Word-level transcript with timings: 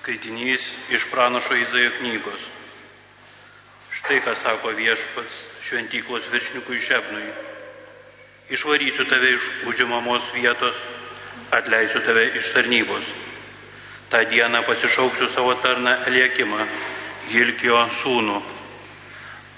Skaitinys 0.00 0.62
iš 0.88 1.04
pranašo 1.12 1.54
Izaijo 1.60 1.90
knygos. 1.98 2.40
Štai 3.92 4.22
ką 4.24 4.32
sako 4.32 4.70
viešpats 4.72 5.34
šventyklos 5.60 6.30
viršininkui 6.32 6.80
Šebnui. 6.80 7.26
Išvarysiu 8.48 9.04
tave 9.04 9.34
iš 9.34 9.48
užimamos 9.68 10.30
vietos, 10.32 10.78
atleisiu 11.52 12.00
tave 12.06 12.30
iš 12.40 12.48
tarnybos. 12.54 13.04
Ta 14.08 14.24
diena 14.24 14.62
pasišauksiu 14.64 15.28
savo 15.28 15.52
tarną 15.60 15.92
Eliekimą, 16.08 16.64
Hilkio 17.28 17.84
sūnų. 18.00 18.40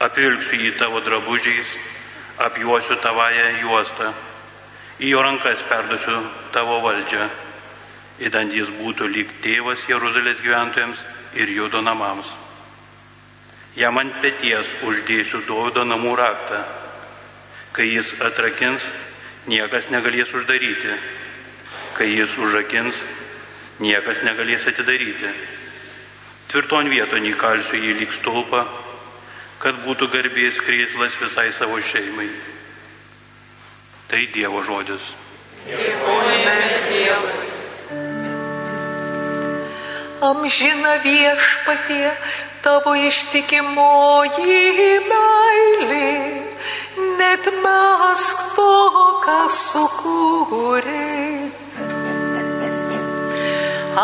Apvilksiu 0.02 0.58
jį 0.58 0.74
tavo 0.74 1.04
drabužiais, 1.06 1.70
apjuosiu 2.50 2.98
tavąją 2.98 3.46
juostą. 3.62 4.10
Į 4.98 5.14
jo 5.14 5.22
rankas 5.22 5.62
perdusiu 5.70 6.18
tavo 6.50 6.82
valdžią 6.82 7.30
įdant 8.20 8.52
jis 8.52 8.68
būtų 8.80 9.08
lyg 9.08 9.32
tėvas 9.44 9.86
Jeruzalės 9.88 10.42
gyventojams 10.44 11.00
ir 11.38 11.48
judo 11.48 11.80
namams. 11.80 12.28
Jam 13.76 13.96
ant 13.96 14.18
pėties 14.20 14.68
uždėsiu 14.84 15.40
Dovido 15.48 15.84
namų 15.88 16.12
raktą. 16.18 16.60
Kai 17.72 17.86
jis 17.88 18.10
atrakins, 18.20 18.84
niekas 19.48 19.88
negalės 19.88 20.34
uždaryti. 20.36 20.98
Kai 21.96 22.10
jis 22.10 22.36
užakins, 22.36 22.98
niekas 23.80 24.20
negalės 24.26 24.68
atidaryti. 24.68 25.32
Tvirton 26.52 26.90
vieton 26.92 27.24
įkalsiu 27.24 27.80
jį 27.80 27.96
lyg 28.02 28.12
stulpą, 28.12 28.66
kad 29.62 29.78
būtų 29.86 30.10
garbės 30.12 30.60
krėslas 30.60 31.16
visai 31.22 31.48
savo 31.56 31.80
šeimai. 31.80 32.28
Tai 34.12 34.20
Dievo 34.34 34.60
žodis. 34.66 35.14
Dėkojame 35.64 36.71
Amžina 40.22 41.00
viešpatie, 41.02 42.12
tavo 42.62 42.92
ištikimoji 42.94 44.58
meilė, 45.10 46.10
net 47.18 47.48
mesk 47.64 48.44
to, 48.54 48.76
ką 49.24 49.40
sukūrė. 49.50 51.08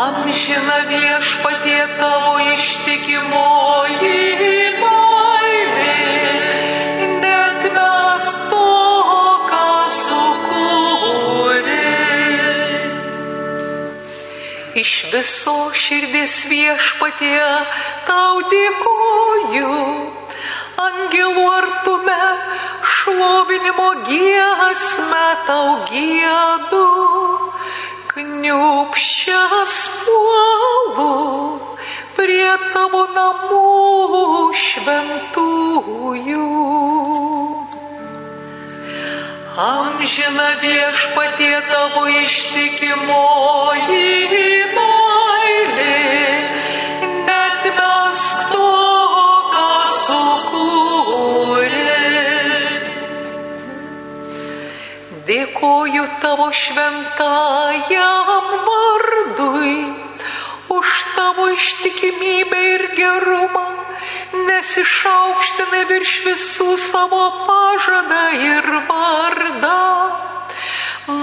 Amžina 0.01 0.77
viešpatie, 0.91 1.79
tavo 2.03 2.35
ištikimoji 2.51 4.11
meilė, 4.11 4.68
Iš 14.79 15.11
viso 15.11 15.53
širdies 15.75 16.33
viešpatie 16.47 17.47
tau 18.07 18.37
dėkoju, 18.51 19.71
angelų 20.83 21.43
artume 21.51 22.19
šlovinimo 22.93 23.89
giesmę 24.07 25.25
tau 25.49 25.73
gėdu, 25.89 26.85
kniupščias 28.13 29.75
puolu 30.05 31.11
prie 32.15 32.51
tavo 32.71 33.03
namų 33.19 33.63
šventųjų. 34.63 36.47
Amžina 39.59 40.55
viešpatie 40.61 41.57
tavo 41.67 42.07
ištikimoji 42.07 44.05
meilė, 44.75 45.97
net 47.27 47.67
mesk 47.79 48.45
to, 48.53 48.69
ką 49.51 49.73
sukūrė. 49.97 51.75
Dėkoju 55.27 56.05
tavo 56.23 56.47
šventajam 56.63 58.27
vardui 58.63 59.08
nes 64.69 64.85
išaukština 64.85 65.81
virš 65.89 66.11
visų 66.25 66.77
savo 66.77 67.25
pažadą 67.47 68.25
ir 68.37 68.67
vardą. 68.85 70.13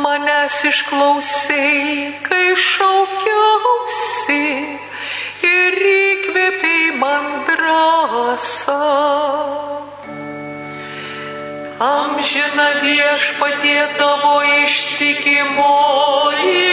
Manęs 0.03 0.57
išklausai, 0.67 2.19
kai 2.27 2.59
šaukiausi 2.59 4.51
ir 5.47 5.79
įkvėpiai 5.93 6.99
man 6.99 7.47
drąsą. 7.47 8.83
Amžina 11.79 12.83
viešpatie 12.83 13.87
tavo 13.95 14.43
ištikimoji 14.65 16.66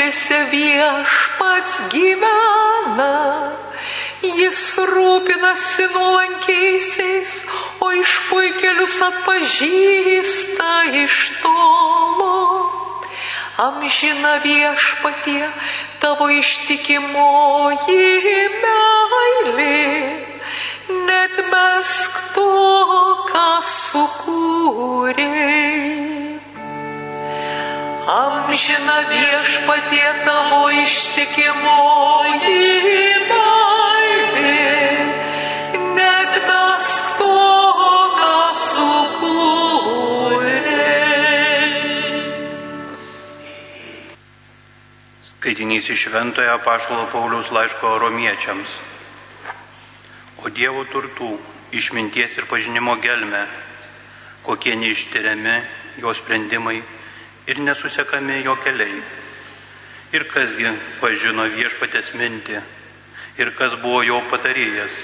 aukštybėse 0.00 0.38
viešpats 0.50 1.74
gyvena, 1.92 3.52
jis 4.22 4.78
rūpinasi 4.88 5.88
nuolankiaisiais, 5.92 7.44
o 7.80 7.90
iš 7.92 8.14
puikelius 8.30 8.96
atpažįsta 9.02 10.70
iš 11.04 11.42
tolo. 11.42 12.70
Amžina 13.60 14.40
viešpatie 14.40 15.44
tavo 16.00 16.30
ištikimoji 16.32 18.00
meilė 18.64 20.16
net 21.04 21.36
mesk 21.52 22.22
to, 22.34 22.48
ką 23.28 23.48
sukūrė. 23.68 24.49
Amžina 28.90 29.06
viešpatie 29.06 30.08
tavo 30.26 30.66
ištikimoji 30.74 32.58
meilė, 33.30 34.64
net 35.94 36.34
mesk 36.48 37.04
to, 37.20 37.38
ką 38.18 38.38
sukūrė. 38.64 39.70
Skaitinys 45.30 45.86
iš 45.94 46.08
Šventojo 46.08 46.58
Paštalo 46.66 47.06
Pauliaus 47.14 47.54
laiško 47.54 47.94
romiečiams. 48.02 48.70
O 50.42 50.50
Dievo 50.50 50.82
turtų, 50.90 51.38
išminties 51.70 52.42
ir 52.42 52.50
pažinimo 52.50 52.98
gelme, 52.98 53.46
kokie 54.42 54.74
neištyriami 54.74 55.60
jo 56.02 56.10
sprendimai 56.10 56.82
ir 57.50 57.58
nesusekami 57.58 58.44
jo 58.44 58.54
keliai. 58.62 59.02
Ir 60.14 60.26
kasgi 60.30 60.70
pažino 61.00 61.46
viešpatės 61.50 62.12
mintį, 62.18 62.58
ir 63.38 63.50
kas 63.58 63.74
buvo 63.82 64.02
jo 64.06 64.18
patarėjas, 64.30 64.94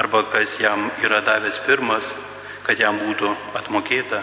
arba 0.00 0.24
kas 0.32 0.58
jam 0.60 0.90
yra 1.04 1.20
davęs 1.24 1.60
pirmas, 1.66 2.12
kad 2.64 2.80
jam 2.80 3.00
būtų 3.00 3.32
atmokėta. 3.60 4.22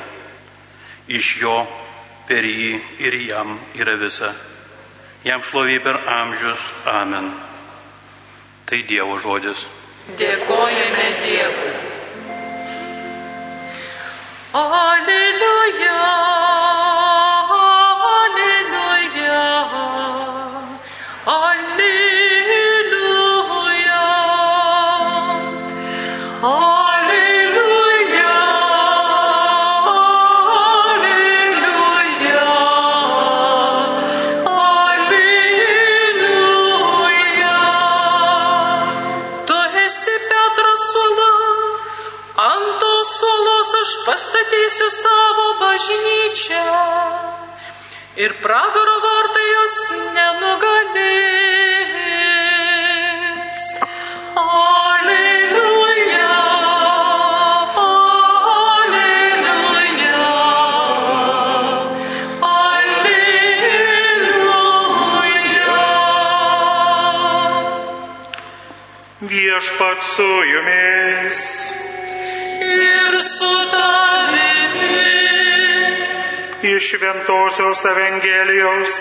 Iš 1.07 1.31
jo 1.41 1.55
per 2.29 2.45
jį 2.45 2.81
ir 3.05 3.17
jam 3.27 3.57
yra 3.77 3.97
visa. 4.01 4.33
Jam 5.25 5.41
šloviai 5.41 5.81
per 5.81 5.97
amžius. 6.05 6.61
Amen. 6.85 7.31
Tai 8.65 8.81
Dievo 8.89 9.17
žodis. 9.21 9.65
Dėkojame 10.17 11.09
Dievui. 11.21 11.73
Alleluja, 14.55 16.34
salos 43.25 43.69
aš 43.81 43.91
pastatysiu 44.05 44.89
savo 45.01 45.47
bažnyčią 45.61 46.65
ir 48.23 48.31
pragaro 48.43 48.97
vartai 49.05 49.47
jos 49.55 49.77
nenugalės. 50.17 51.21
Aleliuja. 54.43 55.73
viešpat 69.31 69.99
su 70.13 70.31
jumis. 70.53 71.41
Ir 72.65 73.21
su 73.21 73.53
tavimi. 73.71 75.01
Iš 76.75 76.91
Ventosios 77.01 77.85
Evangelijos 77.93 78.99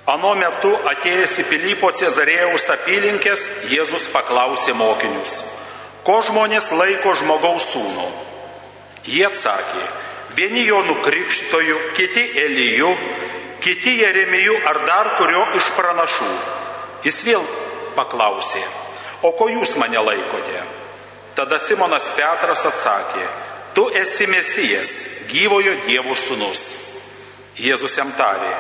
Anu 0.04 0.34
metu 0.36 0.70
atėjęs 0.90 1.38
į 1.40 1.44
Pilypo 1.48 1.88
Cezarėjaus 1.96 2.66
apylinkės, 2.74 3.44
Jėzus 3.72 4.04
paklausė 4.12 4.74
mokinius, 4.76 5.38
ko 6.04 6.18
žmonės 6.26 6.68
laiko 6.76 7.14
žmogaus 7.16 7.70
sūnų. 7.72 8.04
Jie 9.08 9.24
atsakė, 9.24 9.86
vieni 10.36 10.64
jo 10.66 10.82
nukrikštojų, 10.86 11.78
kiti 11.96 12.24
Elyjų, 12.44 12.90
kiti 13.64 13.96
Jeremijų 14.00 14.60
ar 14.68 14.82
dar 14.86 15.12
kurio 15.18 15.44
iš 15.58 15.70
pranašų. 15.78 16.30
Jis 17.04 17.20
vėl 17.26 17.44
paklausė, 17.96 18.62
o 19.22 19.32
ko 19.36 19.48
jūs 19.52 19.76
mane 19.80 20.00
laikote? 20.00 20.62
Tada 21.34 21.58
Simonas 21.58 22.12
Petras 22.16 22.64
atsakė, 22.68 23.24
tu 23.74 23.88
esi 23.98 24.26
Mesijas, 24.30 24.94
gyvojo 25.30 25.74
Dievo 25.86 26.14
sūnus. 26.18 26.62
Jėzus 27.58 27.98
jam 27.98 28.10
tarė, 28.18 28.50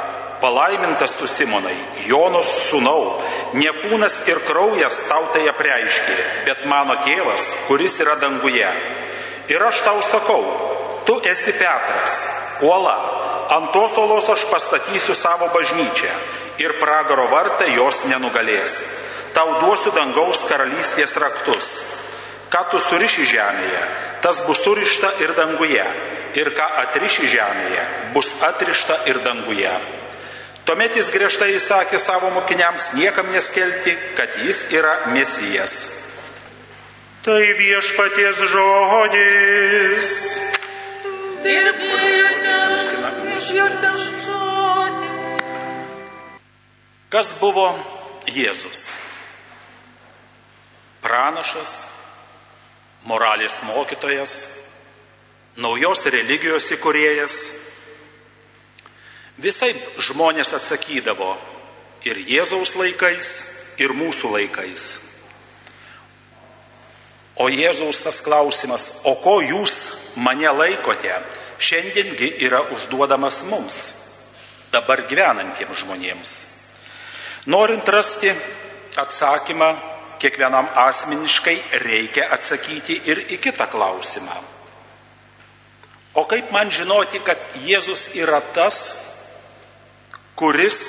palaimintas 0.42 1.16
tu 1.18 1.26
Simonai, 1.30 1.74
Jonos 2.06 2.50
sūnau, 2.68 3.22
ne 3.58 3.70
kūnas 3.82 4.20
ir 4.30 4.42
kraujas 4.46 5.00
tau 5.08 5.30
tai 5.34 5.46
apreiškė, 5.50 6.18
bet 6.46 6.66
mano 6.70 6.98
tėvas, 7.06 7.48
kuris 7.68 7.98
yra 8.02 8.18
danguje. 8.20 8.70
Ir 9.50 9.62
aš 9.66 9.82
tau 9.86 10.02
sakau, 10.02 10.42
tu 11.06 11.20
esi 11.24 11.52
Petras, 11.52 12.26
uola, 12.62 12.96
ant 13.56 13.72
tos 13.72 13.96
olos 14.00 14.28
aš 14.32 14.46
pastatysiu 14.50 15.14
savo 15.14 15.48
bažnyčią 15.54 16.12
ir 16.58 16.78
pragaro 16.80 17.26
vartai 17.30 17.74
jos 17.74 18.04
nenugalės. 18.10 18.78
Tau 19.34 19.58
duosiu 19.60 19.90
dangaus 19.94 20.44
karalystės 20.46 21.16
raktus. 21.18 21.74
Ką 22.52 22.60
tu 22.70 22.78
suriši 22.78 23.26
žemėje, 23.26 23.80
tas 24.22 24.44
bus 24.46 24.62
surišta 24.62 25.16
ir 25.24 25.34
danguje. 25.34 25.84
Ir 26.38 26.50
ką 26.54 26.66
atriši 26.84 27.26
žemėje, 27.30 27.82
bus 28.14 28.30
atrišta 28.46 29.00
ir 29.10 29.18
danguje. 29.26 29.72
Tuomet 30.64 30.96
jis 30.96 31.10
griežtai 31.12 31.50
įsakė 31.58 31.98
savo 32.00 32.30
mokiniams 32.32 32.94
niekam 32.96 33.28
neskelti, 33.34 33.92
kad 34.16 34.38
jis 34.46 34.64
yra 34.72 35.10
mesijas. 35.12 35.74
Tai 37.26 37.42
viešpaties 37.58 38.40
žodis. 38.54 40.14
Dėkojate 41.44 42.52
už 43.36 43.48
jo 43.52 43.64
žodį. 44.24 45.08
Kas 47.12 47.32
buvo 47.36 47.66
Jėzus? 48.32 48.94
Pranašas, 51.04 51.84
moralės 53.04 53.60
mokytojas, 53.68 54.38
naujos 55.60 56.06
religijos 56.08 56.70
įkurėjas. 56.78 57.42
Visai 59.36 59.74
žmonės 60.00 60.54
atsakydavo 60.56 61.34
ir 62.08 62.22
Jėzaus 62.24 62.72
laikais, 62.78 63.34
ir 63.76 63.92
mūsų 63.92 64.32
laikais. 64.32 64.86
O 67.36 67.50
Jėzaus 67.50 68.00
tas 68.06 68.22
klausimas, 68.24 69.02
o 69.04 69.12
ko 69.20 69.40
jūs 69.42 70.03
mane 70.16 70.50
laikote, 70.50 71.14
šiandiengi 71.58 72.30
yra 72.46 72.62
užduodamas 72.74 73.44
mums, 73.50 73.80
dabar 74.72 75.04
gyvenantiems 75.08 75.84
žmonėms. 75.84 76.34
Norint 77.46 77.88
rasti 77.88 78.32
atsakymą, 78.96 79.74
kiekvienam 80.18 80.68
asmeniškai 80.86 81.56
reikia 81.84 82.30
atsakyti 82.32 83.00
ir 83.10 83.20
į 83.34 83.40
kitą 83.44 83.66
klausimą. 83.68 84.36
O 86.14 86.24
kaip 86.30 86.52
man 86.54 86.70
žinoti, 86.70 87.18
kad 87.26 87.40
Jėzus 87.66 88.12
yra 88.14 88.38
tas, 88.54 88.78
kuris 90.38 90.80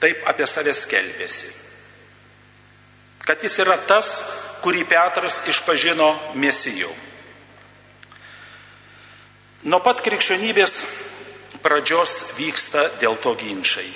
taip 0.00 0.24
apie 0.26 0.48
save 0.48 0.72
skelbėsi? 0.74 1.52
Kad 3.24 3.44
jis 3.44 3.58
yra 3.60 3.76
tas, 3.88 4.16
kurį 4.64 4.86
Petras 4.88 5.42
išpažino 5.48 6.08
mesijų. 6.40 6.90
Nuo 9.64 9.78
pat 9.80 10.02
krikščionybės 10.04 10.74
pradžios 11.64 12.18
vyksta 12.36 12.82
dėl 13.00 13.16
to 13.16 13.32
ginčiai. 13.40 13.88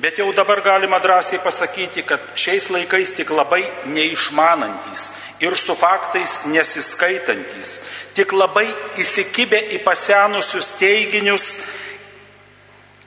Bet 0.00 0.16
jau 0.16 0.30
dabar 0.32 0.62
galima 0.64 0.96
drąsiai 0.96 1.42
pasakyti, 1.44 2.06
kad 2.08 2.22
šiais 2.40 2.70
laikais 2.72 3.12
tik 3.18 3.28
labai 3.36 3.60
neišmanantis 3.92 5.10
ir 5.44 5.58
su 5.60 5.76
faktais 5.76 6.46
nesiskaitantis, 6.48 7.74
tik 8.16 8.32
labai 8.32 8.64
įsikibę 8.96 9.60
į 9.76 9.82
pasenusius 9.84 10.72
teiginius 10.80 11.50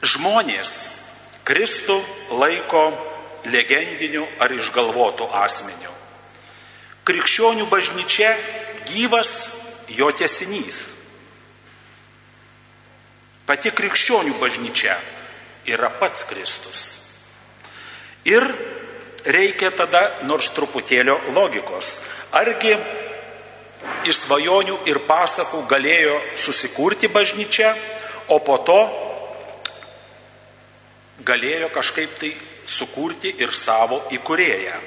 žmonės 0.06 0.78
Kristų 1.50 1.98
laiko 2.30 2.86
legendiniu 3.50 4.30
ar 4.38 4.54
išgalvotu 4.54 5.26
asmeniu. 5.34 5.90
Krikščionių 7.10 7.66
bažnyčia 7.74 8.38
gyvas 8.86 9.48
jo 9.90 10.14
tiesinys. 10.14 10.93
Pati 13.44 13.74
krikščionių 13.76 14.38
bažnyčia 14.40 14.96
yra 15.68 15.90
pats 16.00 16.24
Kristus. 16.30 16.84
Ir 18.24 18.46
reikia 19.26 19.72
tada 19.76 20.04
nors 20.24 20.48
truputėlio 20.56 21.18
logikos. 21.36 21.98
Argi 22.32 22.78
iš 24.08 24.24
svajonių 24.24 24.78
ir 24.88 25.02
pasakų 25.08 25.66
galėjo 25.68 26.16
susikurti 26.40 27.12
bažnyčia, 27.12 27.74
o 28.32 28.40
po 28.40 28.58
to 28.64 28.80
galėjo 31.28 31.68
kažkaip 31.76 32.16
tai 32.20 32.32
sukurti 32.66 33.36
ir 33.44 33.52
savo 33.52 34.06
įkurėją. 34.16 34.80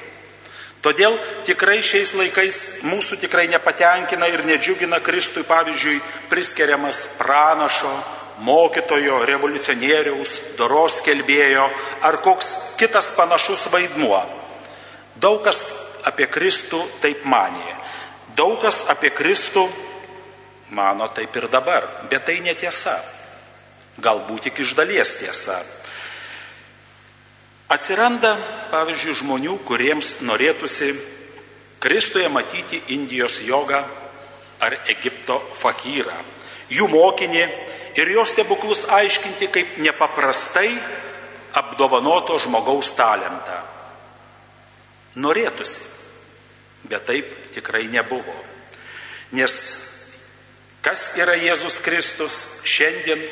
Todėl 0.85 1.16
tikrai 1.45 1.81
šiais 1.83 2.12
laikais 2.14 2.61
mūsų 2.87 3.19
tikrai 3.21 3.49
nepatenkina 3.50 4.28
ir 4.31 4.45
nedžiugina 4.47 5.00
Kristui, 5.02 5.42
pavyzdžiui, 5.45 5.99
priskiriamas 6.31 7.09
pranašo, 7.19 7.90
mokytojo, 8.45 9.23
revoliucionieriaus, 9.25 10.40
doros 10.59 11.00
kelbėjo 11.05 11.66
ar 12.05 12.21
koks 12.25 12.57
kitas 12.81 13.12
panašus 13.16 13.66
vaidmuo. 13.73 14.21
Daug 15.16 15.40
kas 15.45 15.64
apie 16.05 16.28
Kristų 16.28 16.83
taip 17.00 17.25
manė. 17.25 17.75
Daug 18.37 18.61
kas 18.61 18.85
apie 18.93 19.11
Kristų 19.16 19.64
mano 20.76 21.09
taip 21.09 21.37
ir 21.37 21.49
dabar, 21.49 21.87
bet 22.11 22.26
tai 22.28 22.40
netiesa. 22.45 22.99
Galbūt 24.02 24.50
tik 24.50 24.61
iš 24.61 24.75
dalies 24.76 25.16
tiesa. 25.23 25.57
Atsiranda, 27.73 28.37
pavyzdžiui, 28.71 29.14
žmonių, 29.23 29.57
kuriems 29.66 30.21
norėtųsi 30.23 30.93
Kristuje 31.83 32.28
matyti 32.28 32.78
Indijos 32.95 33.40
jogą 33.43 33.81
ar 34.61 34.76
Egipto 34.88 35.40
fakyrą, 35.55 36.14
jų 36.73 36.87
mokinį 36.93 37.43
ir 37.97 38.12
jos 38.12 38.31
stebuklus 38.35 38.85
aiškinti 38.93 39.49
kaip 39.53 39.79
nepaprastai 39.81 40.71
apdovanoto 41.57 42.38
žmogaus 42.38 42.93
talentą. 42.97 43.62
Norėtųsi, 45.17 45.81
bet 46.85 47.07
taip 47.09 47.31
tikrai 47.55 47.87
nebuvo. 47.88 48.35
Nes 49.33 49.55
kas 50.85 51.09
yra 51.17 51.35
Jėzus 51.41 51.81
Kristus, 51.83 52.45
šiandien 52.69 53.23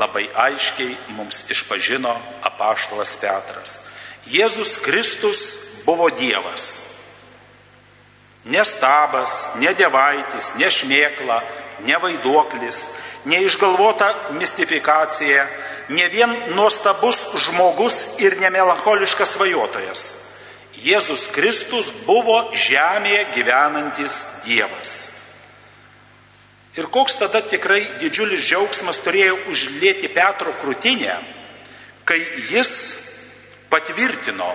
labai 0.00 0.24
aiškiai 0.32 0.96
mums 1.14 1.44
išpažino 1.52 2.14
apaštalas 2.48 3.12
Petras. 3.20 3.82
Jėzus 4.26 4.78
Kristus 4.80 5.44
buvo 5.84 6.08
Dievas. 6.08 6.80
Nestabas, 8.44 9.54
ne 9.60 9.72
dievaitis, 9.76 10.54
ne 10.60 10.68
šmėkla, 10.72 11.38
ne 11.86 11.96
vaiduoklis, 12.02 12.90
neišgalvota 13.24 14.10
mistifikacija, 14.38 15.46
ne 15.88 16.08
vien 16.08 16.34
nuostabus 16.54 17.26
žmogus 17.46 18.04
ir 18.22 18.38
nemelancholiškas 18.40 19.34
svajotojas. 19.36 20.04
Jėzus 20.84 21.28
Kristus 21.32 21.90
buvo 22.06 22.40
žemėje 22.58 23.26
gyvenantis 23.34 24.24
Dievas. 24.44 25.14
Ir 26.74 26.88
koks 26.90 27.20
tada 27.20 27.38
tikrai 27.46 27.84
didžiulis 28.00 28.42
džiaugsmas 28.42 28.98
turėjo 29.04 29.36
užlėti 29.52 30.10
Petro 30.10 30.52
krūtinę, 30.58 31.14
kai 32.04 32.18
jis 32.50 32.72
patvirtino 33.70 34.50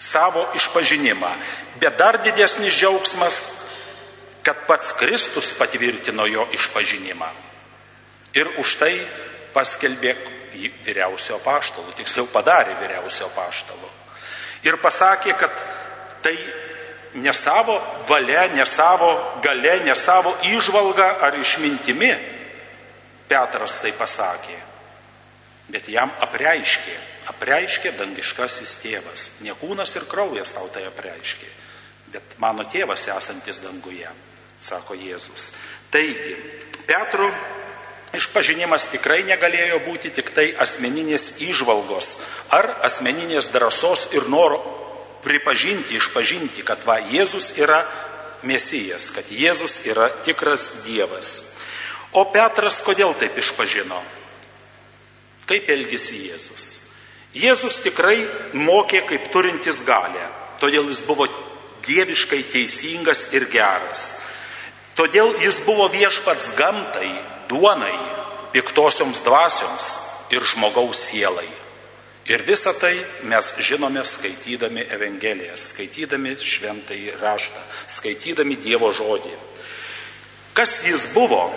savo 0.00 0.46
išpažinimą. 0.56 1.34
Bet 1.80 1.98
dar 2.00 2.22
didesnis 2.24 2.72
džiaugsmas, 2.72 3.42
kad 4.42 4.66
pats 4.66 4.92
Kristus 4.98 5.52
patvirtino 5.54 6.26
jo 6.26 6.46
išpažinimą. 6.52 7.30
Ir 8.34 8.48
už 8.62 8.76
tai 8.80 8.94
paskelbė 9.54 10.14
jį 10.54 10.70
vyriausio 10.84 11.38
paštalu, 11.44 11.92
tiksliau 11.98 12.28
padarė 12.30 12.76
vyriausio 12.80 13.28
paštalu. 13.34 13.90
Ir 14.66 14.76
pasakė, 14.82 15.34
kad 15.40 15.62
tai 16.22 16.34
ne 17.14 17.32
savo 17.34 17.78
valia, 18.08 18.46
ne 18.54 18.66
savo 18.66 19.40
gale, 19.42 19.80
ne 19.84 19.96
savo 19.96 20.36
išvalga 20.52 21.16
ar 21.26 21.38
išmintimi. 21.38 22.12
Petras 23.30 23.78
tai 23.78 23.92
pasakė, 23.94 24.56
bet 25.70 25.88
jam 25.88 26.10
apreiškė, 26.26 26.96
apreiškė 27.30 27.92
dangiškasis 27.98 28.72
tėvas. 28.82 29.28
Ne 29.46 29.54
kūnas 29.54 29.94
ir 29.96 30.08
kraujas 30.10 30.50
tau 30.56 30.66
tai 30.74 30.82
apreiškė, 30.88 31.50
bet 32.10 32.34
mano 32.42 32.66
tėvas 32.66 33.06
esantis 33.14 33.62
danguje, 33.62 34.10
sako 34.60 34.94
Jėzus. 34.94 35.52
Taigi, 35.90 36.36
Petro 36.86 37.30
Išpažinimas 38.10 38.88
tikrai 38.90 39.22
negalėjo 39.22 39.78
būti 39.84 40.10
tik 40.10 40.32
tai 40.34 40.48
asmeninės 40.58 41.36
išvalgos 41.46 42.16
ar 42.50 42.66
asmeninės 42.88 43.52
drąsos 43.54 44.08
ir 44.18 44.26
noro 44.26 44.58
pripažinti, 45.22 45.94
išpažinti, 45.94 46.64
kad 46.66 46.82
va 46.88 46.98
Jėzus 46.98 47.52
yra 47.60 47.84
Mesijas, 48.42 49.12
kad 49.14 49.28
Jėzus 49.30 49.78
yra 49.86 50.08
tikras 50.26 50.82
Dievas. 50.86 51.52
O 52.10 52.24
Petras 52.32 52.80
kodėl 52.82 53.14
taip 53.14 53.38
išpažino? 53.38 54.00
Kaip 55.46 55.70
elgėsi 55.70 56.24
Jėzus? 56.24 56.66
Jėzus 57.36 57.78
tikrai 57.84 58.24
mokė 58.58 59.04
kaip 59.06 59.30
turintis 59.30 59.84
galę, 59.86 60.26
todėl 60.58 60.90
jis 60.90 61.04
buvo 61.06 61.28
dieviškai 61.86 62.42
teisingas 62.50 63.28
ir 63.30 63.46
geras. 63.52 64.16
Todėl 64.98 65.34
jis 65.42 65.60
buvo 65.66 65.86
viešpats 65.92 66.52
gamtai, 66.58 67.12
duonai, 67.48 67.94
piktosioms 68.52 69.22
dvasioms 69.24 69.90
ir 70.34 70.44
žmogaus 70.44 71.08
sielai. 71.08 71.48
Ir 72.30 72.44
visą 72.46 72.72
tai 72.78 72.94
mes 73.26 73.54
žinome 73.58 74.02
skaitydami 74.06 74.84
Evangeliją, 74.92 75.56
skaitydami 75.58 76.36
šventąjį 76.38 77.14
raštą, 77.18 77.62
skaitydami 77.90 78.58
Dievo 78.60 78.92
žodį. 78.94 79.32
Kas 80.54 80.82
jis 80.86 81.08
buvo, 81.14 81.48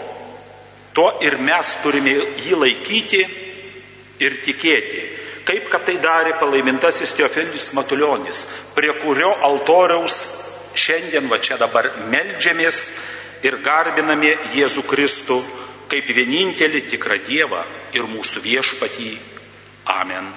tuo 0.94 1.12
ir 1.22 1.38
mes 1.42 1.76
turime 1.84 2.16
jį 2.42 2.58
laikyti 2.58 3.22
ir 4.24 4.40
tikėti, 4.46 5.04
kaip 5.46 5.68
kad 5.70 5.86
tai 5.86 5.98
darė 6.02 6.38
palaimintasis 6.40 7.14
Teofilis 7.18 7.74
Matuljonis, 7.78 8.46
prie 8.74 8.94
kurio 9.04 9.34
altoriaus 9.46 10.24
šiandien 10.74 11.28
va 11.30 11.38
čia 11.44 11.60
dabar 11.62 11.92
melžiamės 12.10 12.88
ir 13.44 13.60
garbiname 13.64 14.34
Jėzų 14.56 14.86
Kristų 14.88 15.40
kaip 15.92 16.10
vienintelį 16.16 16.86
tikrą 16.90 17.20
Dievą 17.28 17.62
ir 17.94 18.08
mūsų 18.10 18.42
viešpatį. 18.48 19.12
Amen. 19.94 20.32